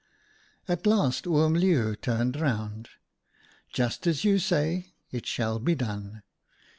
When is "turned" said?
1.95-2.35